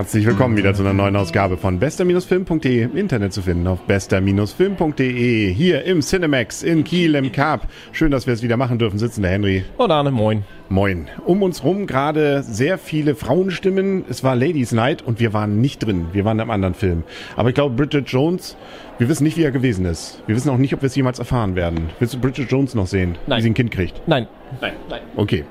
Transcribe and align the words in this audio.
Herzlich 0.00 0.24
willkommen 0.24 0.56
wieder 0.56 0.72
zu 0.72 0.82
einer 0.82 0.94
neuen 0.94 1.14
Ausgabe 1.14 1.58
von 1.58 1.78
bester-film.de 1.78 2.84
im 2.84 2.96
Internet 2.96 3.34
zu 3.34 3.42
finden 3.42 3.66
auf 3.66 3.82
bester-film.de 3.82 5.52
hier 5.52 5.84
im 5.84 6.00
Cinemax 6.00 6.62
in 6.62 6.84
Kiel 6.84 7.14
im 7.16 7.30
Carp. 7.30 7.68
Schön, 7.92 8.10
dass 8.10 8.26
wir 8.26 8.32
es 8.32 8.42
wieder 8.42 8.56
machen 8.56 8.78
dürfen. 8.78 8.98
Sitzen 8.98 9.20
der 9.20 9.32
Henry. 9.32 9.62
Und 9.76 9.90
Arne, 9.90 10.10
moin. 10.10 10.44
Moin. 10.70 11.08
Um 11.26 11.42
uns 11.42 11.62
rum 11.64 11.86
gerade 11.86 12.42
sehr 12.42 12.78
viele 12.78 13.14
Frauenstimmen. 13.14 14.06
Es 14.08 14.24
war 14.24 14.34
Ladies 14.36 14.72
Night 14.72 15.02
und 15.02 15.20
wir 15.20 15.34
waren 15.34 15.60
nicht 15.60 15.84
drin. 15.84 16.06
Wir 16.14 16.24
waren 16.24 16.38
im 16.38 16.50
anderen 16.50 16.72
Film. 16.72 17.02
Aber 17.36 17.50
ich 17.50 17.54
glaube, 17.54 17.74
Bridget 17.76 18.08
Jones, 18.08 18.56
wir 18.96 19.10
wissen 19.10 19.24
nicht, 19.24 19.36
wie 19.36 19.42
er 19.42 19.50
gewesen 19.50 19.84
ist. 19.84 20.22
Wir 20.26 20.34
wissen 20.34 20.48
auch 20.48 20.56
nicht, 20.56 20.72
ob 20.72 20.80
wir 20.80 20.86
es 20.86 20.96
jemals 20.96 21.18
erfahren 21.18 21.56
werden. 21.56 21.90
Willst 21.98 22.14
du 22.14 22.18
Bridget 22.18 22.50
Jones 22.50 22.74
noch 22.74 22.86
sehen? 22.86 23.18
Nein. 23.26 23.36
Wie 23.36 23.42
sie 23.42 23.50
ein 23.50 23.54
Kind 23.54 23.70
kriegt? 23.70 24.00
Nein. 24.06 24.28
Nein, 24.60 24.72
nein. 24.88 25.00
Okay. 25.16 25.44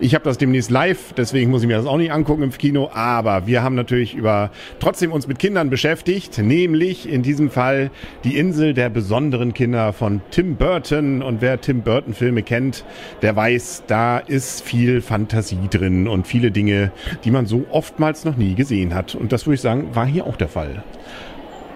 Ich 0.00 0.14
habe 0.14 0.24
das 0.24 0.38
demnächst 0.38 0.70
live, 0.70 1.12
deswegen 1.14 1.50
muss 1.50 1.62
ich 1.62 1.68
mir 1.68 1.76
das 1.76 1.86
auch 1.86 1.96
nicht 1.96 2.12
angucken 2.12 2.42
im 2.42 2.50
Kino. 2.50 2.90
Aber 2.92 3.46
wir 3.46 3.62
haben 3.62 3.74
natürlich 3.74 4.14
über 4.14 4.50
trotzdem 4.80 5.12
uns 5.12 5.26
mit 5.26 5.38
Kindern 5.38 5.70
beschäftigt, 5.70 6.38
nämlich 6.38 7.08
in 7.08 7.22
diesem 7.22 7.50
Fall 7.50 7.90
die 8.24 8.36
Insel 8.36 8.74
der 8.74 8.88
besonderen 8.88 9.54
Kinder 9.54 9.92
von 9.92 10.20
Tim 10.30 10.56
Burton. 10.56 11.22
Und 11.22 11.40
wer 11.40 11.60
Tim 11.60 11.82
Burton 11.82 12.14
Filme 12.14 12.42
kennt, 12.42 12.84
der 13.22 13.36
weiß, 13.36 13.84
da 13.86 14.18
ist 14.18 14.62
viel 14.62 15.00
Fantasie 15.00 15.68
drin 15.70 16.08
und 16.08 16.26
viele 16.26 16.50
Dinge, 16.50 16.92
die 17.24 17.30
man 17.30 17.46
so 17.46 17.66
oftmals 17.70 18.24
noch 18.24 18.36
nie 18.36 18.54
gesehen 18.54 18.94
hat. 18.94 19.14
Und 19.14 19.32
das 19.32 19.46
würde 19.46 19.56
ich 19.56 19.60
sagen, 19.60 19.94
war 19.94 20.06
hier 20.06 20.26
auch 20.26 20.36
der 20.36 20.48
Fall. 20.48 20.82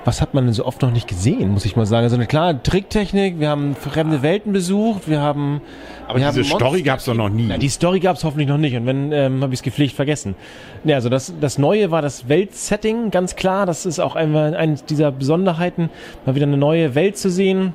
Was 0.05 0.23
hat 0.23 0.33
man 0.33 0.47
denn 0.47 0.55
so 0.55 0.65
oft 0.65 0.81
noch 0.81 0.91
nicht 0.93 1.09
gesehen, 1.09 1.51
muss 1.51 1.67
ich 1.67 1.77
mal 1.77 1.85
sagen? 1.85 2.05
Also 2.05 2.17
eine 2.17 2.27
klare 2.27 2.63
Tricktechnik, 2.63 3.39
wir 3.39 3.51
haben 3.51 3.77
fremde 3.77 4.23
Welten 4.23 4.51
besucht, 4.53 5.11
wir 5.11 5.21
haben. 5.21 5.61
Aber 6.09 6.19
wir 6.19 6.27
diese 6.27 6.41
haben 6.41 6.45
Story 6.47 6.63
Monster- 6.71 6.85
gab's 6.85 7.05
doch 7.05 7.15
noch 7.15 7.29
nie. 7.29 7.47
Na, 7.49 7.59
die 7.59 7.69
Story 7.69 8.01
gab's 8.01 8.25
hoffentlich 8.25 8.49
noch 8.49 8.57
nicht 8.57 8.75
und 8.77 8.87
wenn, 8.87 9.13
ähm, 9.13 9.43
habe 9.43 9.53
ich 9.53 9.61
es 9.61 9.63
gepflegt 9.63 9.95
vergessen. 9.95 10.37
Ja, 10.85 10.97
also 10.97 11.11
das, 11.11 11.35
das 11.39 11.59
Neue 11.59 11.91
war 11.91 12.01
das 12.01 12.31
Weltsetting, 12.31 13.11
ganz 13.11 13.37
klar. 13.37 13.67
Das 13.67 13.85
ist 13.85 13.99
auch 13.99 14.17
einmal 14.17 14.57
eine 14.57 14.77
dieser 14.77 15.13
Besonderheiten, 15.13 15.91
mal 16.25 16.35
wieder 16.35 16.47
eine 16.47 16.57
neue 16.57 16.95
Welt 16.95 17.19
zu 17.19 17.31
sehen, 17.31 17.75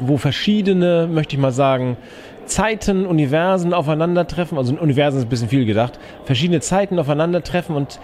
wo 0.00 0.16
verschiedene, 0.16 1.06
möchte 1.06 1.36
ich 1.36 1.40
mal 1.40 1.52
sagen, 1.52 1.98
Zeiten, 2.46 3.04
Universen 3.04 3.74
aufeinandertreffen. 3.74 4.56
Also 4.56 4.72
ein 4.72 4.78
Universen 4.78 5.18
ist 5.18 5.24
ein 5.26 5.28
bisschen 5.28 5.48
viel 5.50 5.66
gedacht. 5.66 5.98
Verschiedene 6.24 6.60
Zeiten 6.60 6.98
aufeinandertreffen 6.98 7.76
und 7.76 8.00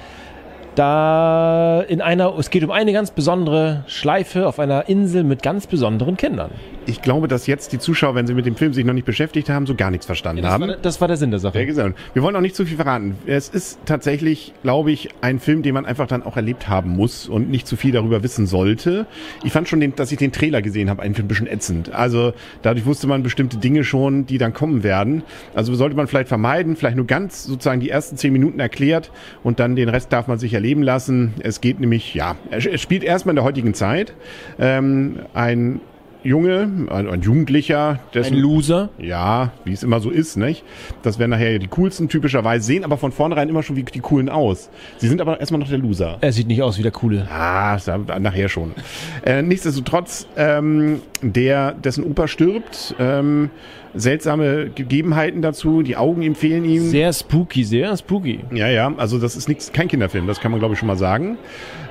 da 0.75 1.83
in 1.83 2.01
einer, 2.01 2.37
es 2.39 2.51
geht 2.51 2.65
um 2.65 2.71
eine 2.71 2.93
ganz 2.93 3.11
besondere 3.11 3.85
Schleife 3.87 4.47
auf 4.47 4.59
einer 4.59 4.89
Insel 4.89 5.25
mit 5.25 5.43
ganz 5.43 5.67
besonderen 5.67 6.17
Kindern. 6.17 6.51
Ich 6.87 7.03
glaube, 7.03 7.29
dass 7.29 7.47
jetzt 7.47 7.73
die 7.73 7.79
Zuschauer, 7.79 8.15
wenn 8.15 8.27
sie 8.27 8.35
mit 8.35 8.47
dem 8.47 8.57
Film 8.57 8.73
sich 8.73 8.85
noch 8.85 8.95
nicht 8.95 9.05
beschäftigt 9.05 9.49
haben, 9.49 9.67
so 9.67 9.75
gar 9.75 9.91
nichts 9.91 10.07
verstanden 10.07 10.43
Das 10.43 10.53
haben. 10.53 10.69
war, 10.69 10.77
das 10.77 11.01
war 11.01 11.09
der 11.09 11.17
Sinn 11.17 11.31
der 11.31 11.41
Sache. 11.41 11.59
Ja, 11.59 11.65
gesagt. 11.65 11.97
Wir 12.15 12.23
wollen 12.23 12.35
auch 12.37 12.41
nicht 12.41 12.57
zu 12.57 12.65
viel 12.67 12.77
verraten. 12.77 13.17
Es 13.27 13.49
ist 13.49 13.79
tatsächlich, 13.87 14.53
glaube 14.63 14.91
ich, 14.93 15.11
ein 15.21 15.39
Film, 15.39 15.63
den 15.63 15.75
man 15.75 15.87
einfach 15.87 16.07
dann 16.07 16.23
auch 16.23 16.37
erlebt 16.37 16.69
haben 16.69 16.91
muss 16.91 17.29
und 17.29 17.51
nicht 17.51 17.67
zu 17.67 17.77
viel 17.77 17.93
darüber 17.93 18.23
wissen 18.23 18.47
sollte. 18.47 19.07
Ich 19.45 19.53
fand 19.53 19.69
schon, 19.69 19.81
den, 19.81 19.95
dass 19.95 20.11
ich 20.13 20.19
den 20.19 20.33
Trailer 20.33 20.63
gesehen 20.63 20.91
habe, 20.91 21.03
einen 21.03 21.15
Film 21.15 21.27
ein 21.27 21.29
bisschen 21.29 21.47
ätzend. 21.47 21.93
Also 21.93 22.33
dadurch 22.63 22.87
wusste 22.87 23.07
man 23.07 23.23
bestimmte 23.23 23.59
Dinge 23.59 23.85
schon, 23.85 24.27
die 24.27 24.39
dann 24.39 24.53
kommen 24.53 24.83
werden. 24.83 25.23
Also 25.55 25.75
sollte 25.75 25.97
man 25.97 26.07
vielleicht 26.09 26.29
vermeiden, 26.29 26.77
vielleicht 26.77 26.97
nur 26.97 27.07
ganz 27.07 27.45
sozusagen 27.45 27.81
die 27.81 27.91
ersten 27.91 28.17
zehn 28.17 28.33
Minuten 28.33 28.61
erklärt 28.61 29.11
und 29.43 29.61
dann 29.61 29.77
den 29.77 29.89
Rest 29.89 30.13
darf 30.13 30.27
man 30.27 30.39
sich 30.39 30.55
erleben 30.55 30.83
lassen. 30.83 31.35
Es 31.41 31.61
geht 31.61 31.81
nämlich, 31.81 32.15
ja, 32.15 32.37
es 32.51 32.67
es 32.67 32.81
spielt 32.81 33.05
erstmal 33.05 33.33
in 33.33 33.37
der 33.37 33.45
heutigen 33.45 33.75
Zeit. 33.75 34.15
Ähm, 34.59 35.21
ein 35.35 35.81
Junge, 36.25 36.69
ein, 36.91 37.09
ein 37.09 37.21
Jugendlicher, 37.23 37.99
dessen 38.15 38.35
Ein 38.35 38.41
Loser. 38.41 38.91
ja, 38.99 39.51
wie 39.65 39.73
es 39.73 39.83
immer 39.83 40.01
so 40.01 40.11
ist, 40.11 40.37
nicht? 40.37 40.65
Das 41.03 41.19
werden 41.19 41.31
nachher 41.31 41.59
die 41.59 41.67
coolsten 41.67 42.09
typischerweise, 42.09 42.65
sehen 42.65 42.85
aber 42.85 42.97
von 42.97 43.11
vornherein 43.11 43.49
immer 43.49 43.63
schon 43.63 43.77
wie 43.77 43.83
die 43.83 44.01
coolen 44.01 44.29
aus. 44.29 44.71
Sie 44.99 45.09
sind 45.09 45.21
aber 45.21 45.41
erstmal 45.41 45.59
noch 45.59 45.69
der 45.69 45.79
Loser. 45.79 46.19
Er 46.21 46.33
sieht 46.33 46.47
nicht 46.47 46.63
aus 46.63 46.79
wie 46.79 46.83
der 46.83 46.93
Coole. 46.93 47.27
Ah, 47.31 47.77
nachher 48.21 48.49
schon. 48.49 48.73
Äh, 49.25 49.43
nichtsdestotrotz, 49.43 50.27
ähm, 50.37 51.01
der, 51.23 51.73
dessen 51.73 52.05
Opa 52.05 52.29
stirbt, 52.29 52.95
ähm, 52.99 53.51
seltsame 53.95 54.71
Gegebenheiten 54.75 55.43
dazu, 55.43 55.83
die 55.83 55.97
Augen 55.97 56.23
ihm 56.23 56.35
fehlen 56.35 56.65
ihm. 56.65 56.83
Sehr 56.83 57.13
spooky, 57.13 57.65
sehr 57.65 57.97
spooky. 57.97 58.41
Ja, 58.53 58.69
ja, 58.69 58.93
also 58.97 59.19
das 59.19 59.37
ist 59.37 59.49
nichts, 59.49 59.73
kein 59.73 59.89
Kinderfilm, 59.89 60.27
das 60.27 60.41
kann 60.41 60.51
man 60.51 60.61
glaube 60.61 60.75
ich 60.75 60.79
schon 60.79 60.89
mal 60.89 60.97
sagen. 60.97 61.39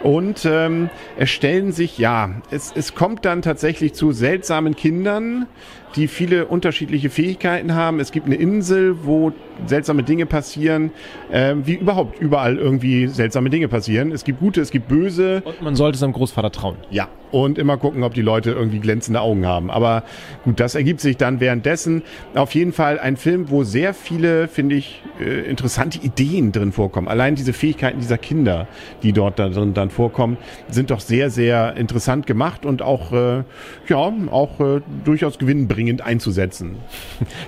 Und 0.03 0.45
ähm, 0.45 0.89
es 1.17 1.29
stellen 1.29 1.71
sich, 1.71 1.97
ja, 1.97 2.31
es, 2.49 2.73
es 2.75 2.95
kommt 2.95 3.25
dann 3.25 3.41
tatsächlich 3.41 3.93
zu 3.93 4.11
seltsamen 4.11 4.75
Kindern, 4.75 5.47
die 5.95 6.07
viele 6.07 6.45
unterschiedliche 6.45 7.09
Fähigkeiten 7.09 7.75
haben. 7.75 7.99
Es 7.99 8.11
gibt 8.11 8.25
eine 8.25 8.35
Insel, 8.35 9.03
wo 9.03 9.33
seltsame 9.65 10.03
Dinge 10.03 10.25
passieren, 10.25 10.91
ähm, 11.31 11.67
wie 11.67 11.75
überhaupt 11.75 12.19
überall 12.19 12.57
irgendwie 12.57 13.07
seltsame 13.07 13.49
Dinge 13.49 13.67
passieren. 13.67 14.11
Es 14.11 14.23
gibt 14.23 14.39
gute, 14.39 14.61
es 14.61 14.71
gibt 14.71 14.87
böse. 14.87 15.43
Und 15.45 15.61
man 15.61 15.75
sollte 15.75 15.97
seinem 15.97 16.13
Großvater 16.13 16.51
trauen. 16.51 16.77
Ja, 16.89 17.09
und 17.31 17.57
immer 17.57 17.77
gucken, 17.77 18.03
ob 18.03 18.13
die 18.13 18.21
Leute 18.21 18.51
irgendwie 18.51 18.79
glänzende 18.79 19.21
Augen 19.21 19.45
haben. 19.45 19.71
Aber 19.71 20.03
gut, 20.43 20.59
das 20.59 20.75
ergibt 20.75 21.01
sich 21.01 21.17
dann 21.17 21.39
währenddessen. 21.39 22.03
Auf 22.35 22.53
jeden 22.53 22.73
Fall 22.73 22.99
ein 22.99 23.17
Film, 23.17 23.49
wo 23.49 23.63
sehr 23.63 23.93
viele, 23.93 24.47
finde 24.47 24.75
ich, 24.75 25.01
äh, 25.19 25.49
interessante 25.49 25.99
Ideen 25.99 26.51
drin 26.51 26.71
vorkommen. 26.71 27.07
Allein 27.07 27.35
diese 27.35 27.53
Fähigkeiten 27.53 27.99
dieser 27.99 28.17
Kinder, 28.17 28.67
die 29.03 29.13
dort 29.13 29.39
da 29.39 29.49
drin 29.49 29.73
dann 29.73 29.89
vorkommen, 29.89 30.37
sind 30.69 30.91
doch 30.91 30.99
sehr, 30.99 31.29
sehr 31.29 31.75
interessant 31.75 32.27
gemacht 32.27 32.65
und 32.65 32.81
auch, 32.81 33.11
äh, 33.11 33.43
ja, 33.87 33.97
auch 34.31 34.59
äh, 34.59 34.81
durchaus 35.03 35.37
gewinnbringend 35.37 36.01
einzusetzen. 36.01 36.77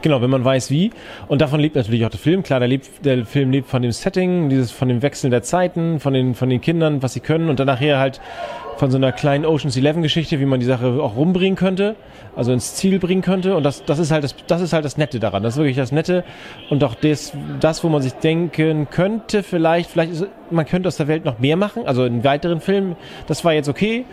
Genau, 0.02 0.22
wenn 0.22 0.30
man 0.30 0.44
weiß 0.44 0.70
wie. 0.70 0.92
Und 1.28 1.42
davon 1.42 1.60
lebt 1.60 1.76
natürlich 1.76 2.06
auch 2.06 2.10
der 2.10 2.20
Film. 2.20 2.44
Klar, 2.44 2.60
der, 2.60 2.68
lebt, 2.68 3.06
der 3.06 3.26
Film 3.26 3.52
lebt 3.52 3.70
von 3.70 3.82
dem 3.82 3.92
Setting, 3.92 4.50
dieses, 4.50 4.72
von 4.72 4.88
dem 4.88 5.02
Wechseln 5.02 5.32
der 5.32 5.44
Zeiten, 5.44 6.00
von 6.00 6.14
den, 6.14 6.36
von 6.36 6.50
den 6.50 6.62
Kindern, 6.62 7.02
was 7.02 7.14
sie 7.14 7.20
können 7.20 7.50
und 7.50 7.60
dann 7.60 7.68
nachher 7.68 8.00
halt 8.00 8.20
von 8.78 8.92
so 8.92 8.98
einer 8.98 9.12
kleinen 9.12 9.46
Ocean's 9.46 9.78
Eleven 9.78 10.02
Geschichte, 10.02 10.40
wie 10.40 10.46
man 10.46 10.60
die 10.60 10.66
Sache 10.66 11.02
auch 11.02 11.16
rumbringen 11.16 11.56
könnte, 11.56 11.96
also 12.36 12.52
ins 12.52 12.76
Ziel 12.76 13.00
bringen 13.00 13.22
könnte. 13.22 13.56
Und 13.56 13.64
das, 13.64 13.86
das 13.86 14.00
ist 14.00 14.12
halt 14.12 14.24
das, 14.24 14.36
das 14.48 14.62
ist 14.62 14.74
halt 14.74 14.86
das 14.86 14.98
Nette 14.98 15.20
daran. 15.20 15.44
Das 15.44 15.54
ist 15.54 15.58
wirklich 15.58 15.78
das 15.78 15.92
Nette 15.92 16.24
und 16.70 16.84
auch 16.84 16.96
das, 16.96 17.34
das, 17.60 17.84
wo 17.84 17.90
man 17.90 18.02
sich 18.02 18.14
denken 18.14 18.88
könnte, 18.90 19.44
vielleicht, 19.44 19.90
vielleicht 19.90 20.14
ist, 20.14 20.28
man 20.50 20.66
könnte 20.66 20.88
aus 20.88 20.98
der 20.98 21.08
Welt 21.08 21.26
noch 21.26 21.40
mehr 21.40 21.56
machen. 21.56 21.84
Also 21.86 22.06
in 22.06 22.24
weiteren 22.24 22.60
Filmen, 22.60 22.96
das 23.28 23.46
war 23.46 23.54
jetzt 23.54 23.70
okay 23.70 24.06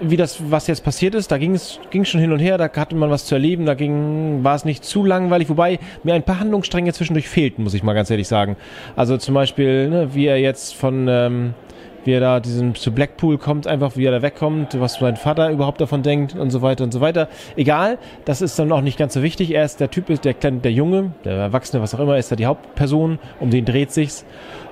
wie 0.00 0.16
das, 0.16 0.50
was 0.50 0.66
jetzt 0.66 0.82
passiert 0.82 1.14
ist, 1.14 1.30
da 1.30 1.38
ging 1.38 1.54
es 1.54 1.78
ging 1.90 2.04
schon 2.04 2.20
hin 2.20 2.32
und 2.32 2.38
her, 2.38 2.58
da 2.58 2.70
hatte 2.74 2.96
man 2.96 3.10
was 3.10 3.26
zu 3.26 3.34
erleben, 3.34 3.66
da 3.66 3.74
ging, 3.74 4.42
war 4.42 4.54
es 4.54 4.64
nicht 4.64 4.84
zu 4.84 5.04
langweilig, 5.04 5.48
wobei 5.48 5.78
mir 6.02 6.14
ein 6.14 6.22
paar 6.22 6.40
Handlungsstränge 6.40 6.92
zwischendurch 6.92 7.28
fehlten, 7.28 7.62
muss 7.62 7.74
ich 7.74 7.82
mal 7.82 7.92
ganz 7.92 8.10
ehrlich 8.10 8.26
sagen. 8.26 8.56
Also 8.96 9.18
zum 9.18 9.34
Beispiel, 9.34 9.90
ne, 9.90 10.14
wie 10.14 10.26
er 10.26 10.38
jetzt 10.38 10.74
von, 10.74 11.06
ähm, 11.08 11.54
wie 12.04 12.12
er 12.12 12.20
da 12.20 12.40
diesen 12.40 12.74
zu 12.74 12.92
Blackpool 12.92 13.38
kommt, 13.38 13.66
einfach 13.66 13.96
wie 13.96 14.04
er 14.04 14.12
da 14.12 14.22
wegkommt, 14.22 14.80
was 14.80 14.94
sein 14.94 15.16
Vater 15.16 15.50
überhaupt 15.50 15.80
davon 15.80 16.02
denkt 16.02 16.34
und 16.34 16.50
so 16.50 16.62
weiter 16.62 16.84
und 16.84 16.92
so 16.92 17.00
weiter. 17.00 17.28
Egal, 17.56 17.98
das 18.24 18.42
ist 18.42 18.58
dann 18.58 18.72
auch 18.72 18.80
nicht 18.80 18.98
ganz 18.98 19.14
so 19.14 19.22
wichtig. 19.22 19.54
Er 19.54 19.64
ist 19.64 19.80
der 19.80 19.90
Typ, 19.90 20.06
der 20.22 20.34
kleine, 20.34 20.58
der 20.58 20.72
Junge, 20.72 21.12
der 21.24 21.34
Erwachsene, 21.34 21.82
was 21.82 21.94
auch 21.94 22.00
immer, 22.00 22.18
ist 22.18 22.32
da 22.32 22.36
die 22.36 22.46
Hauptperson, 22.46 23.18
um 23.38 23.50
den 23.50 23.64
dreht 23.64 23.92
sich's. 23.92 24.24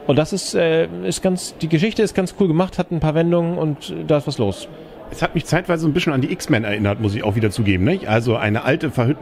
Und 0.07 0.17
das 0.17 0.33
ist, 0.33 0.55
äh, 0.55 0.87
ist 1.05 1.23
ganz, 1.23 1.55
die 1.59 1.69
Geschichte 1.69 2.03
ist 2.03 2.15
ganz 2.15 2.35
cool 2.41 2.49
gemacht, 2.49 2.79
hat 2.79 2.91
ein 2.91 3.01
paar 3.01 3.15
Wendungen 3.15 3.59
und 3.59 3.95
da 4.07 4.17
ist 4.17 4.27
was 4.27 4.39
los. 4.39 4.69
Es 5.11 5.23
hat 5.23 5.35
mich 5.35 5.47
zeitweise 5.47 5.87
ein 5.87 5.95
bisschen 5.95 6.13
an 6.13 6.21
die 6.21 6.31
X-Men 6.31 6.65
erinnert, 6.65 7.01
muss 7.01 7.15
ich 7.15 7.25
auch 7.25 7.35
wieder 7.35 7.51
zugeben. 7.51 7.85
Nicht? 7.85 8.09
Also 8.09 8.37
eine 8.37 8.65
alte, 8.65 8.89
äh, 8.89 8.91
ver 8.91 9.15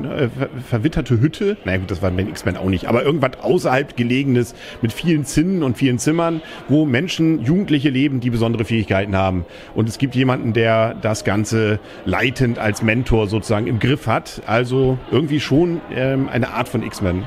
verwitterte 0.69 1.20
Hütte. 1.20 1.56
Na 1.64 1.70
naja, 1.70 1.78
gut, 1.78 1.91
das 1.91 2.02
war 2.02 2.10
bei 2.10 2.16
den 2.16 2.28
X-Men 2.28 2.56
auch 2.56 2.69
nicht. 2.69 2.86
Aber 2.86 3.04
irgendwas 3.04 3.32
außerhalb 3.41 3.97
Gelegenes 3.97 4.54
mit 4.82 4.92
vielen 4.92 5.24
Zinnen 5.24 5.62
und 5.62 5.76
vielen 5.76 5.98
Zimmern, 5.98 6.42
wo 6.69 6.86
Menschen, 6.86 7.42
Jugendliche 7.42 7.91
leben, 7.91 8.20
die 8.20 8.30
besondere 8.30 8.64
Fähigkeiten 8.64 9.16
haben. 9.16 9.44
Und 9.74 9.88
es 9.88 9.98
gibt 9.98 10.14
jemanden, 10.16 10.52
der 10.52 10.94
das 10.94 11.24
Ganze 11.24 11.78
leitend 12.04 12.58
als 12.58 12.82
Mentor 12.82 13.28
sozusagen 13.28 13.66
im 13.68 13.78
Griff 13.78 14.06
hat. 14.06 14.42
Also 14.47 14.98
irgendwie 15.10 15.41
schon 15.41 15.80
ähm, 15.94 16.28
eine 16.28 16.50
Art 16.50 16.68
von 16.68 16.82
X-Men. 16.82 17.24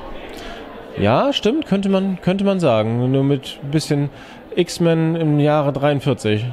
Ja, 0.97 1.31
stimmt, 1.31 1.65
könnte 1.65 1.87
man, 1.87 2.19
könnte 2.21 2.43
man 2.43 2.59
sagen. 2.59 3.09
Nur 3.11 3.23
mit 3.23 3.59
ein 3.63 3.71
bisschen 3.71 4.09
X-Men 4.55 5.15
im 5.15 5.39
Jahre 5.39 5.71
43. 5.71 6.45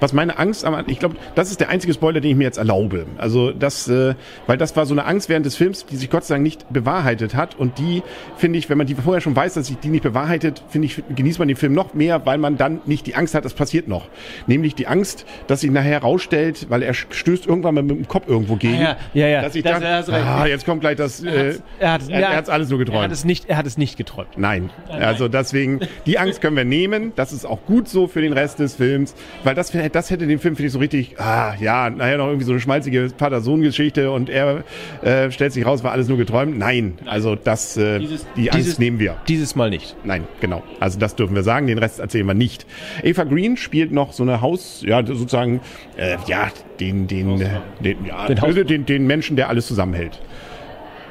Was 0.00 0.12
meine 0.12 0.38
Angst, 0.38 0.64
aber 0.64 0.84
ich 0.88 0.98
glaube, 0.98 1.16
das 1.34 1.50
ist 1.50 1.60
der 1.60 1.68
einzige 1.68 1.92
Spoiler, 1.94 2.20
den 2.20 2.30
ich 2.32 2.36
mir 2.36 2.44
jetzt 2.44 2.58
erlaube. 2.58 3.06
Also 3.18 3.52
das, 3.52 3.86
äh, 3.88 4.14
weil 4.46 4.56
das 4.58 4.74
war 4.76 4.86
so 4.86 4.94
eine 4.94 5.04
Angst 5.04 5.28
während 5.28 5.44
des 5.46 5.56
Films, 5.56 5.86
die 5.86 5.96
sich 5.96 6.10
Gott 6.10 6.24
sei 6.24 6.34
Dank 6.34 6.42
nicht 6.42 6.72
bewahrheitet 6.72 7.34
hat. 7.34 7.54
Und 7.58 7.78
die 7.78 8.02
finde 8.36 8.58
ich, 8.58 8.68
wenn 8.70 8.78
man 8.78 8.86
die 8.86 8.94
vorher 8.94 9.20
schon 9.20 9.36
weiß, 9.36 9.54
dass 9.54 9.66
sich 9.66 9.78
die 9.78 9.88
nicht 9.88 10.02
bewahrheitet, 10.02 10.62
finde 10.68 10.86
ich, 10.86 11.02
genießt 11.14 11.38
man 11.38 11.48
den 11.48 11.56
Film 11.56 11.72
noch 11.74 11.94
mehr, 11.94 12.24
weil 12.26 12.38
man 12.38 12.56
dann 12.56 12.80
nicht 12.86 13.06
die 13.06 13.14
Angst 13.14 13.34
hat, 13.34 13.44
es 13.44 13.54
passiert 13.54 13.88
noch. 13.88 14.08
Nämlich 14.46 14.74
die 14.74 14.86
Angst, 14.86 15.26
dass 15.46 15.60
sich 15.60 15.70
nachher 15.70 15.90
herausstellt, 15.90 16.66
weil 16.70 16.82
er 16.82 16.94
stößt 16.94 17.46
irgendwann 17.46 17.74
mal 17.74 17.82
mit 17.82 17.96
dem 17.96 18.08
Kopf 18.08 18.26
irgendwo 18.28 18.56
gegen. 18.56 18.80
Ja, 18.80 18.96
ja, 19.14 19.26
ja. 19.26 19.42
Dass 19.42 19.54
ich 19.54 19.62
Das- 19.62 20.06
dann, 20.06 20.14
er 20.14 20.26
ah, 20.26 20.46
jetzt 20.46 20.64
kommt 20.64 20.80
gleich 20.80 20.96
das. 20.96 21.22
Äh, 21.22 21.54
Er 21.78 21.92
hat, 21.92 22.02
er, 22.08 22.20
er 22.20 22.36
hat's 22.36 22.48
alles 22.48 22.68
nur 22.70 22.78
Er 22.78 22.82
hat 22.82 22.86
geträumt. 22.92 23.12
es 23.12 23.24
nicht, 23.24 23.48
er 23.48 23.56
hat 23.56 23.66
es 23.66 23.76
nicht 23.76 23.96
geträumt. 23.96 24.36
Nein. 24.36 24.70
Also 24.88 25.28
deswegen, 25.28 25.80
die 26.06 26.18
Angst 26.18 26.40
können 26.40 26.56
wir 26.56 26.64
nehmen. 26.64 27.12
Das 27.16 27.32
ist 27.32 27.44
auch 27.44 27.58
gut 27.66 27.88
so 27.88 28.06
für 28.06 28.20
den 28.22 28.32
Rest 28.32 28.58
des 28.58 28.76
Films, 28.76 29.14
weil 29.44 29.54
das 29.54 29.72
hätte 29.74 29.89
das 29.92 30.10
hätte 30.10 30.26
den 30.26 30.38
Film, 30.38 30.56
finde 30.56 30.66
ich, 30.68 30.72
so 30.72 30.78
richtig, 30.78 31.18
ah, 31.18 31.54
ja, 31.60 31.90
naja, 31.90 32.16
noch 32.16 32.26
irgendwie 32.26 32.44
so 32.44 32.52
eine 32.52 32.60
schmalzige 32.60 33.08
Vater-Sohn-Geschichte 33.16 34.10
und 34.10 34.28
er 34.30 34.64
äh, 35.02 35.30
stellt 35.30 35.52
sich 35.52 35.64
raus, 35.66 35.82
war 35.84 35.92
alles 35.92 36.08
nur 36.08 36.18
geträumt. 36.18 36.58
Nein, 36.58 36.98
also 37.06 37.36
das, 37.36 37.76
äh, 37.76 37.98
Dieses- 37.98 38.26
die 38.36 38.50
Angst 38.50 38.66
dieses- 38.66 38.78
nehmen 38.78 38.98
wir. 38.98 39.16
Dieses 39.28 39.54
Mal 39.56 39.70
nicht. 39.70 39.96
Nein, 40.04 40.24
genau. 40.40 40.62
Also 40.80 40.98
das 40.98 41.16
dürfen 41.16 41.34
wir 41.34 41.42
sagen, 41.42 41.66
den 41.66 41.78
Rest 41.78 42.00
erzählen 42.00 42.26
wir 42.26 42.34
nicht. 42.34 42.66
Eva 43.02 43.24
Green 43.24 43.56
spielt 43.56 43.92
noch 43.92 44.12
so 44.12 44.22
eine 44.22 44.40
Haus, 44.40 44.82
ja, 44.86 45.04
sozusagen, 45.04 45.60
äh, 45.96 46.16
ja, 46.26 46.48
den, 46.78 47.06
den, 47.06 47.38
den, 47.80 48.04
ja, 48.06 48.26
Den 48.26 48.66
den, 48.66 48.86
den 48.86 49.06
Menschen, 49.06 49.36
der 49.36 49.48
alles 49.48 49.66
zusammenhält. 49.66 50.20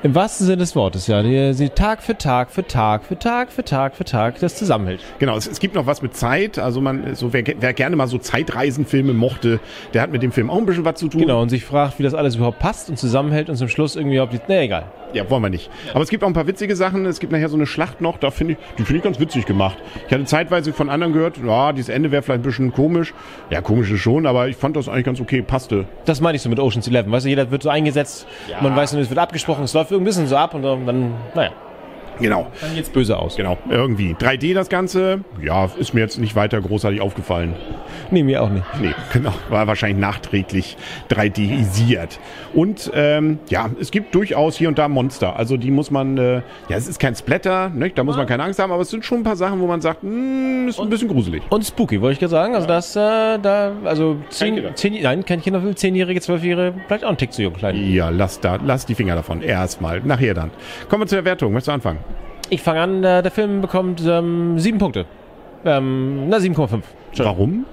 Im 0.02 0.16
wahrsten 0.16 0.46
Sinne 0.46 0.60
des 0.60 0.78
Wortes, 0.78 1.08
ja. 1.08 1.22
Die, 1.22 1.54
sie 1.54 1.68
Tag 1.68 2.02
für 2.02 2.18
Tag 2.18 2.52
für 2.52 2.66
Tag 2.66 3.04
für 3.04 3.20
Tag 3.20 3.52
für 3.52 3.66
Tag 3.66 3.98
für 3.98 4.06
Tag 4.06 4.40
das 4.40 4.56
zusammenhält. 4.56 5.02
Genau, 5.20 5.36
es, 5.36 5.46
es 5.46 5.60
gibt 5.60 5.76
noch 5.76 5.88
was 5.88 6.02
mit 6.02 6.16
Zeit. 6.16 6.58
Also 6.58 6.80
man, 6.80 7.16
so 7.16 7.34
wer, 7.34 7.44
wer 7.60 7.74
gerne 7.74 7.98
mal 7.98 8.08
so 8.08 8.18
Zeitreisenfilme 8.18 9.12
mochte, 9.12 9.60
der 9.94 10.02
hat 10.02 10.12
mit 10.12 10.24
dem 10.24 10.32
Film 10.32 10.50
auch 10.50 10.58
ein 10.58 10.66
bisschen 10.66 10.86
was 10.86 10.96
zu 10.96 11.10
tun. 11.10 11.20
Genau, 11.20 11.42
und 11.42 11.50
sich 11.50 11.66
fragt, 11.66 12.00
wie 12.00 12.04
das 12.04 12.14
alles 12.14 12.38
überhaupt 12.38 12.60
passt 12.60 12.90
und 12.90 12.98
zusammenhält 12.98 13.50
und 13.50 13.58
zum 13.58 13.68
Schluss 13.68 13.98
irgendwie 13.98 14.16
überhaupt 14.16 14.32
die. 14.32 14.40
Nee, 14.48 14.64
egal. 14.64 14.86
Ja, 15.12 15.28
wollen 15.30 15.42
wir 15.42 15.50
nicht. 15.50 15.72
Aber 15.94 16.04
es 16.04 16.10
gibt 16.10 16.24
auch 16.24 16.28
ein 16.28 16.34
paar 16.34 16.46
witzige 16.46 16.76
Sachen. 16.76 17.06
Es 17.06 17.20
gibt 17.20 17.34
nachher 17.34 17.50
so 17.50 17.56
eine 17.58 17.66
Schlacht 17.66 18.00
noch, 18.00 18.18
da 18.20 18.30
finde 18.30 18.54
ich, 18.54 18.60
die 18.78 18.84
finde 18.84 18.98
ich 18.98 19.04
ganz 19.04 19.20
witzig 19.20 19.46
gemacht. 19.46 19.78
Ich 20.08 20.14
hatte 20.14 20.24
zeitweise 20.26 20.72
von 20.72 20.88
anderen 20.90 21.14
gehört, 21.14 21.40
ja, 21.44 21.74
dieses 21.74 21.90
Ende 21.90 22.12
wäre 22.12 22.22
vielleicht 22.22 22.42
ein 22.42 22.44
bisschen 22.44 22.72
komisch. 22.72 23.14
Ja, 23.50 23.60
komisch 23.62 23.92
ist 23.92 24.02
schon, 24.02 24.28
aber 24.28 24.48
ich 24.48 24.56
fand 24.56 24.78
das 24.78 24.88
eigentlich 24.88 25.06
ganz 25.06 25.20
okay, 25.20 25.42
passte. 25.42 25.86
Das 26.06 26.22
meine 26.22 26.36
ich 26.36 26.44
so 26.44 26.50
mit 26.50 26.60
Ocean's 26.60 26.88
Eleven. 26.88 27.12
Weißt 27.12 27.26
du, 27.26 27.30
jeder 27.30 27.50
wird 27.50 27.64
so 27.64 27.70
eingesetzt, 27.70 28.28
man 28.62 28.76
weiß 28.76 28.94
nur, 28.94 29.02
es 29.02 29.10
wird 29.10 29.20
abgesprochen, 29.20 29.64
es 29.64 29.74
läuft 29.74 29.89
irgendwie 29.92 30.04
ein 30.04 30.06
bisschen 30.06 30.28
so 30.28 30.36
ab 30.38 30.54
und 30.54 30.64
dann, 30.64 31.14
naja, 31.34 31.52
Genau. 32.20 32.48
dann 32.62 32.76
geht's 32.76 32.90
böse 32.90 33.18
aus. 33.18 33.36
Genau, 33.36 33.58
irgendwie. 33.70 34.14
3D 34.14 34.54
das 34.54 34.70
Ganze, 34.70 35.22
ja, 35.42 35.70
ist 35.78 35.94
mir 35.94 36.02
jetzt 36.02 36.18
nicht 36.20 36.36
weiter 36.36 36.62
großartig 36.62 37.02
aufgefallen. 37.02 37.56
Nee, 38.12 38.24
mir 38.24 38.42
auch 38.44 38.50
nicht. 38.50 38.64
Nee, 38.82 38.94
genau, 39.14 39.34
war 39.50 39.68
wahrscheinlich 39.68 40.00
nachträglich 40.00 40.78
3D-isiert. 41.10 42.20
Und 42.54 42.92
ähm, 42.94 43.40
ja, 43.50 43.70
es 43.80 43.92
gibt 43.92 44.14
durchaus 44.16 44.58
hier 44.58 44.68
und 44.68 44.78
da 44.78 44.88
Monster. 44.88 45.36
Also 45.36 45.58
die 45.58 45.72
muss 45.72 45.92
man, 45.92 46.18
äh, 46.18 46.36
ja, 46.70 46.78
es 46.78 46.88
ist 46.88 47.00
kein 47.00 47.16
Splatter, 47.16 47.70
ne? 47.70 47.90
da 47.90 48.04
muss 48.04 48.18
man 48.18 48.28
keine 48.28 48.44
Angst 48.44 48.60
haben, 48.60 48.72
aber 48.72 48.82
es 48.82 48.90
sind 48.90 49.06
schon 49.06 49.20
ein 49.20 49.24
paar 49.24 49.36
Sachen, 49.36 49.60
wo 49.60 49.68
man 49.68 49.82
sagt, 49.82 50.02
hm, 50.02 50.68
ist 50.68 50.80
ein 50.80 50.90
bisschen 50.90 51.08
gruselig. 51.08 51.44
Und 51.50 51.64
spooky, 51.66 52.02
wollte 52.02 52.14
ich 52.14 52.20
gerade 52.20 52.32
sagen. 52.32 52.56
Also 52.56 52.68
das, 52.68 52.96
äh, 52.96 53.40
da, 53.40 53.74
also 53.84 54.18
zehn, 54.30 54.64
zehn, 54.76 55.02
nein, 55.02 55.26
kein 55.26 55.42
Kinderfilm, 55.42 55.76
zehnjährige, 55.76 56.22
zwölfjährige, 56.22 56.80
vielleicht 56.88 57.06
auch 57.06 57.10
ein 57.10 57.18
Tick 57.18 57.34
zu 57.34 57.44
jung, 57.44 57.54
klein. 57.54 57.76
Ja, 57.92 58.10
lass 58.10 58.40
da, 58.40 58.58
lass 58.64 58.86
die 58.86 58.96
Finger 58.96 59.16
davon. 59.16 59.42
Erstmal, 59.42 60.02
nachher 60.02 60.34
dann. 60.34 60.52
Kommen 60.90 61.04
wir 61.04 61.08
zur 61.08 61.26
Wertung. 61.26 61.54
Möchtest 61.54 61.68
du 61.68 61.72
anfangen? 61.74 62.00
Ich 62.50 62.62
fange 62.62 62.82
an, 62.82 63.04
äh, 63.04 63.22
der 63.22 63.32
Film 63.32 63.62
bekommt 63.62 64.02
ähm, 64.06 64.58
sieben 64.60 64.78
Punkte. 64.80 65.06
Ähm, 65.66 66.30
na, 66.30 66.38
7,5. 66.38 66.82
Warum? 67.18 67.66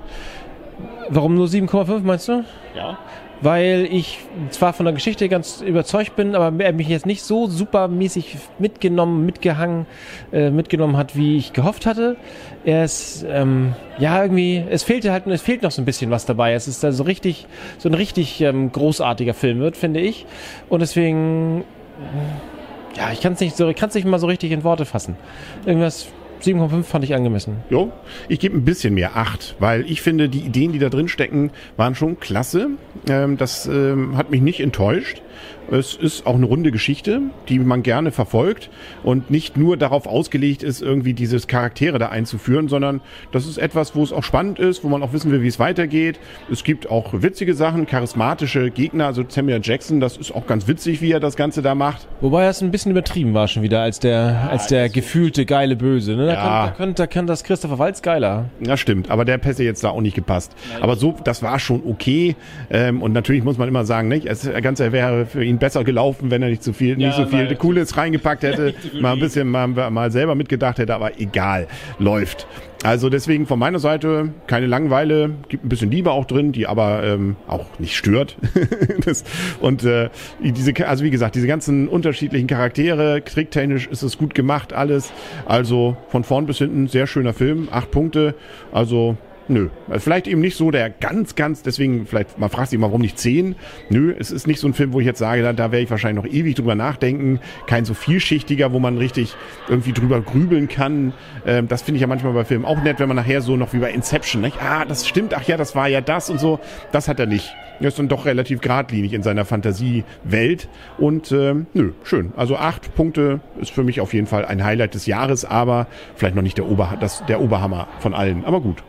Warum 1.08 1.34
nur 1.34 1.46
7,5, 1.46 2.00
meinst 2.00 2.28
du? 2.28 2.44
Ja. 2.74 2.98
weil 3.42 3.86
ich 3.90 4.18
zwar 4.50 4.72
von 4.72 4.86
der 4.86 4.94
Geschichte 4.94 5.28
ganz 5.28 5.60
überzeugt 5.60 6.16
bin, 6.16 6.34
aber 6.34 6.64
er 6.64 6.72
mich 6.72 6.88
jetzt 6.88 7.06
nicht 7.06 7.22
so 7.22 7.46
supermäßig 7.46 8.36
mitgenommen, 8.58 9.26
mitgehangen, 9.26 9.86
äh, 10.32 10.50
mitgenommen 10.50 10.96
hat, 10.96 11.16
wie 11.16 11.36
ich 11.36 11.52
gehofft 11.52 11.86
hatte. 11.86 12.16
Er 12.64 12.84
ist, 12.84 13.24
ähm, 13.28 13.74
ja, 13.98 14.22
irgendwie, 14.22 14.64
es 14.70 14.82
fehlte 14.82 15.12
halt, 15.12 15.26
es 15.26 15.42
fehlt 15.42 15.62
noch 15.62 15.70
so 15.70 15.82
ein 15.82 15.84
bisschen 15.84 16.10
was 16.10 16.24
dabei. 16.26 16.54
Es 16.54 16.66
ist 16.66 16.82
da 16.82 16.92
so 16.92 17.04
richtig, 17.04 17.46
so 17.78 17.88
ein 17.88 17.94
richtig 17.94 18.40
ähm, 18.40 18.72
großartiger 18.72 19.34
Film 19.34 19.60
wird, 19.60 19.76
finde 19.76 20.00
ich. 20.00 20.26
Und 20.68 20.80
deswegen, 20.80 21.60
äh, 21.60 22.55
ja, 22.96 23.12
ich 23.12 23.20
kann 23.20 23.34
es 23.34 23.40
nicht 23.40 23.56
so, 23.56 23.68
ich 23.68 23.76
kann 23.76 23.88
es 23.88 23.94
nicht 23.94 24.06
mal 24.06 24.18
so 24.18 24.26
richtig 24.26 24.52
in 24.52 24.64
Worte 24.64 24.84
fassen. 24.84 25.16
Irgendwas, 25.64 26.08
7,5 26.42 26.82
fand 26.82 27.04
ich 27.04 27.14
angemessen. 27.14 27.56
Jo, 27.70 27.92
ich 28.28 28.38
gebe 28.38 28.56
ein 28.56 28.64
bisschen 28.64 28.94
mehr 28.94 29.16
Acht, 29.16 29.56
weil 29.58 29.90
ich 29.90 30.02
finde, 30.02 30.28
die 30.28 30.40
Ideen, 30.40 30.72
die 30.72 30.78
da 30.78 30.88
drin 30.88 31.08
stecken, 31.08 31.50
waren 31.76 31.94
schon 31.94 32.20
klasse. 32.20 32.70
Ähm, 33.08 33.36
das 33.36 33.66
ähm, 33.66 34.16
hat 34.16 34.30
mich 34.30 34.40
nicht 34.40 34.60
enttäuscht. 34.60 35.22
Es 35.70 35.94
ist 35.94 36.26
auch 36.26 36.36
eine 36.36 36.46
runde 36.46 36.70
Geschichte, 36.70 37.22
die 37.48 37.58
man 37.58 37.82
gerne 37.82 38.12
verfolgt 38.12 38.70
und 39.02 39.30
nicht 39.30 39.56
nur 39.56 39.76
darauf 39.76 40.06
ausgelegt 40.06 40.62
ist, 40.62 40.80
irgendwie 40.80 41.12
dieses 41.12 41.48
Charaktere 41.48 41.98
da 41.98 42.08
einzuführen, 42.08 42.68
sondern 42.68 43.00
das 43.32 43.46
ist 43.46 43.58
etwas, 43.58 43.96
wo 43.96 44.02
es 44.04 44.12
auch 44.12 44.22
spannend 44.22 44.60
ist, 44.60 44.84
wo 44.84 44.88
man 44.88 45.02
auch 45.02 45.12
wissen 45.12 45.32
will, 45.32 45.42
wie 45.42 45.48
es 45.48 45.58
weitergeht. 45.58 46.20
Es 46.50 46.62
gibt 46.62 46.88
auch 46.88 47.12
witzige 47.14 47.54
Sachen, 47.54 47.86
charismatische 47.86 48.70
Gegner, 48.70 49.06
also 49.06 49.24
Samuel 49.26 49.60
Jackson, 49.62 49.98
das 49.98 50.16
ist 50.16 50.32
auch 50.32 50.46
ganz 50.46 50.68
witzig, 50.68 51.00
wie 51.02 51.10
er 51.10 51.20
das 51.20 51.34
Ganze 51.34 51.62
da 51.62 51.74
macht. 51.74 52.06
Wobei 52.20 52.46
es 52.46 52.62
ein 52.62 52.70
bisschen 52.70 52.92
übertrieben 52.92 53.34
war 53.34 53.48
schon 53.48 53.64
wieder 53.64 53.80
als 53.80 53.98
der, 53.98 54.48
als 54.48 54.68
der 54.68 54.88
gefühlte 54.88 55.46
geile 55.46 55.74
Böse. 55.74 56.14
Ne? 56.14 56.25
Da, 56.26 56.32
Ja. 56.34 56.40
kann, 56.40 56.66
da, 56.66 56.70
kann, 56.76 56.94
da 56.94 57.06
kann 57.06 57.26
das 57.26 57.44
Christopher 57.44 57.78
Waltz 57.78 58.02
geiler. 58.02 58.46
Ja, 58.60 58.76
stimmt, 58.76 59.10
aber 59.10 59.24
der 59.24 59.38
Pässe 59.38 59.64
jetzt 59.64 59.82
da 59.84 59.90
auch 59.90 60.00
nicht 60.00 60.14
gepasst. 60.14 60.54
Aber 60.80 60.96
so, 60.96 61.14
das 61.24 61.42
war 61.42 61.58
schon 61.58 61.82
okay. 61.86 62.36
Ähm, 62.70 63.02
und 63.02 63.12
natürlich 63.12 63.44
muss 63.44 63.58
man 63.58 63.68
immer 63.68 63.84
sagen, 63.84 64.08
nicht? 64.08 64.26
Es 64.26 64.42
das 64.42 64.62
Ganze 64.62 64.92
wäre 64.92 65.26
für 65.26 65.44
ihn 65.44 65.58
besser 65.58 65.84
gelaufen, 65.84 66.30
wenn 66.30 66.42
er 66.42 66.48
nicht 66.50 66.62
so 66.62 66.72
viel, 66.72 66.96
nicht 66.96 67.14
so 67.16 67.26
viel 67.26 67.54
Cooles 67.56 67.96
reingepackt 67.96 68.42
hätte, 68.42 68.74
mal 69.00 69.12
ein 69.14 69.20
bisschen 69.20 69.48
mal, 69.48 69.66
mal 69.68 70.10
selber 70.10 70.34
mitgedacht 70.34 70.78
hätte, 70.78 70.94
aber 70.94 71.18
egal, 71.20 71.66
läuft. 71.98 72.46
Also 72.82 73.08
deswegen 73.08 73.46
von 73.46 73.58
meiner 73.58 73.78
Seite 73.78 74.30
keine 74.46 74.66
Langeweile, 74.66 75.30
gibt 75.48 75.64
ein 75.64 75.68
bisschen 75.68 75.90
Liebe 75.90 76.12
auch 76.12 76.24
drin, 76.24 76.52
die 76.52 76.66
aber 76.66 77.02
ähm, 77.04 77.36
auch 77.48 77.66
nicht 77.78 77.96
stört. 77.96 78.36
das, 79.04 79.24
und 79.60 79.82
äh, 79.84 80.10
diese, 80.40 80.86
also 80.86 81.02
wie 81.04 81.10
gesagt, 81.10 81.34
diese 81.34 81.46
ganzen 81.46 81.88
unterschiedlichen 81.88 82.46
Charaktere, 82.46 83.24
tricktechnisch 83.24 83.86
ist 83.88 84.02
es 84.02 84.18
gut 84.18 84.34
gemacht, 84.34 84.72
alles. 84.72 85.12
Also 85.46 85.96
von 86.08 86.22
vorn 86.22 86.46
bis 86.46 86.58
hinten 86.58 86.86
sehr 86.88 87.06
schöner 87.06 87.32
Film, 87.32 87.68
acht 87.70 87.90
Punkte. 87.90 88.34
Also 88.72 89.16
Nö, 89.48 89.68
vielleicht 89.98 90.26
eben 90.26 90.40
nicht 90.40 90.56
so 90.56 90.70
der 90.70 90.90
ganz, 90.90 91.34
ganz, 91.36 91.62
deswegen 91.62 92.06
vielleicht, 92.06 92.38
man 92.38 92.50
fragt 92.50 92.70
sich 92.70 92.78
mal, 92.78 92.88
warum 92.88 93.00
nicht 93.00 93.18
zehn? 93.18 93.54
Nö, 93.88 94.14
es 94.18 94.30
ist 94.30 94.46
nicht 94.46 94.60
so 94.60 94.66
ein 94.66 94.74
Film, 94.74 94.92
wo 94.92 95.00
ich 95.00 95.06
jetzt 95.06 95.18
sage, 95.18 95.42
da, 95.42 95.52
da 95.52 95.70
werde 95.70 95.84
ich 95.84 95.90
wahrscheinlich 95.90 96.24
noch 96.24 96.30
ewig 96.30 96.56
drüber 96.56 96.74
nachdenken. 96.74 97.40
Kein 97.66 97.84
so 97.84 97.94
vielschichtiger, 97.94 98.72
wo 98.72 98.78
man 98.78 98.98
richtig 98.98 99.34
irgendwie 99.68 99.92
drüber 99.92 100.20
grübeln 100.20 100.68
kann. 100.68 101.12
Ähm, 101.46 101.68
das 101.68 101.82
finde 101.82 101.96
ich 101.96 102.02
ja 102.02 102.06
manchmal 102.06 102.32
bei 102.32 102.44
Filmen 102.44 102.64
auch 102.64 102.82
nett, 102.82 102.98
wenn 102.98 103.08
man 103.08 103.16
nachher 103.16 103.40
so 103.40 103.56
noch 103.56 103.72
wie 103.72 103.78
bei 103.78 103.92
Inception, 103.92 104.42
nicht? 104.42 104.56
ah, 104.60 104.84
das 104.84 105.06
stimmt, 105.06 105.34
ach 105.34 105.44
ja, 105.44 105.56
das 105.56 105.74
war 105.74 105.88
ja 105.88 106.00
das 106.00 106.30
und 106.30 106.40
so. 106.40 106.58
Das 106.92 107.08
hat 107.08 107.20
er 107.20 107.26
nicht. 107.26 107.54
Er 107.80 107.88
ist 107.88 107.98
dann 107.98 108.08
doch 108.08 108.24
relativ 108.24 108.60
geradlinig 108.60 109.12
in 109.12 109.22
seiner 109.22 109.44
Fantasiewelt. 109.44 110.68
Und 110.98 111.30
ähm, 111.32 111.66
nö, 111.74 111.92
schön. 112.04 112.32
Also 112.36 112.56
acht 112.56 112.94
Punkte 112.94 113.40
ist 113.60 113.70
für 113.70 113.84
mich 113.84 114.00
auf 114.00 114.14
jeden 114.14 114.26
Fall 114.26 114.44
ein 114.44 114.64
Highlight 114.64 114.94
des 114.94 115.06
Jahres, 115.06 115.44
aber 115.44 115.86
vielleicht 116.14 116.34
noch 116.34 116.42
nicht 116.42 116.58
der, 116.58 116.66
Ober, 116.66 116.96
das, 117.00 117.24
der 117.26 117.40
Oberhammer 117.40 117.86
von 117.98 118.14
allen. 118.14 118.44
Aber 118.44 118.60
gut. 118.60 118.82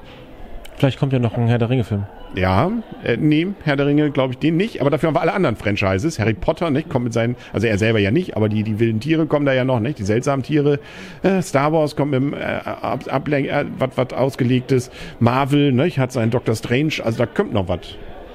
Vielleicht 0.78 1.00
kommt 1.00 1.12
ja 1.12 1.20
noch 1.20 1.34
ein 1.36 1.48
Herr 1.48 1.58
der 1.58 1.70
Ringe-Film. 1.70 2.04
Ja, 2.36 2.72
äh, 3.04 3.18
nee, 3.18 3.48
Herr 3.64 3.76
der 3.78 3.88
Ringe 3.88 4.12
glaube 4.12 4.34
ich 4.34 4.40
den 4.40 4.58
nicht, 4.58 4.80
aber 4.80 4.92
dafür 4.92 5.08
haben 5.08 5.16
wir 5.16 5.22
alle 5.22 5.34
anderen 5.34 5.56
Franchises. 5.56 6.20
Harry 6.20 6.36
Potter, 6.36 6.70
nicht, 6.70 6.88
kommt 6.88 7.06
mit 7.06 7.14
seinen, 7.14 7.36
also 7.52 7.66
er 7.66 7.78
selber 7.80 8.00
ja 8.00 8.12
nicht, 8.12 8.38
aber 8.38 8.48
die, 8.48 8.64
die 8.64 8.80
wilden 8.80 9.00
Tiere 9.00 9.26
kommen 9.26 9.46
da 9.46 9.54
ja 9.54 9.64
noch, 9.64 9.80
nicht, 9.80 9.98
die 9.98 10.04
seltsamen 10.04 10.44
Tiere. 10.44 10.80
Äh, 11.24 11.42
Star 11.42 11.74
Wars 11.74 11.96
kommt 11.96 12.12
mit 12.12 12.22
dem 12.22 12.34
äh, 12.34 12.38
Ab 12.38 13.06
Ablenk, 13.10 13.48
äh, 13.48 13.66
was 13.80 14.14
ausgelegtes. 14.14 14.92
Marvel, 15.20 15.72
nicht, 15.72 15.98
hat 15.98 16.12
seinen 16.12 16.30
Doctor 16.30 16.56
Strange, 16.56 16.94
also 17.04 17.18
da 17.18 17.26
kommt 17.26 17.54
noch 17.54 17.68
was. 17.68 17.80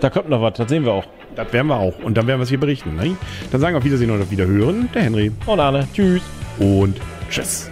Da 0.00 0.10
kommt 0.10 0.28
noch 0.28 0.42
was, 0.42 0.54
das 0.54 0.68
sehen 0.68 0.84
wir 0.84 0.92
auch. 0.92 1.04
Das 1.36 1.52
werden 1.52 1.68
wir 1.68 1.76
auch 1.76 1.98
und 2.02 2.16
dann 2.16 2.26
werden 2.26 2.40
wir 2.40 2.44
es 2.44 2.48
hier 2.48 2.60
berichten. 2.60 2.96
Nicht? 2.96 3.16
Dann 3.52 3.60
sagen 3.60 3.74
wir 3.74 3.78
auf 3.78 3.84
Wiedersehen 3.84 4.10
und 4.10 4.20
auf 4.20 4.30
Wiederhören, 4.30 4.88
der 4.94 5.02
Henry 5.02 5.30
Und 5.46 5.60
Arne, 5.60 5.86
tschüss. 5.94 6.22
und 6.58 7.00
tschüss. 7.30 7.71